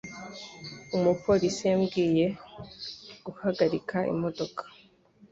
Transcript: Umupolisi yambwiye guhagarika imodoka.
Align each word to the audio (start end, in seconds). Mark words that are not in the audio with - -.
Umupolisi 0.97 1.61
yambwiye 1.69 2.25
guhagarika 3.25 3.97
imodoka. 4.13 4.61